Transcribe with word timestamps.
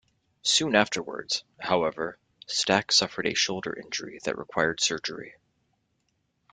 Soon 0.41 0.73
afterwards, 0.73 1.43
however, 1.59 2.17
Stack 2.47 2.91
suffered 2.91 3.27
a 3.27 3.35
shoulder 3.35 3.71
injury 3.79 4.19
that 4.23 4.35
required 4.35 4.81
surgery. 4.81 5.35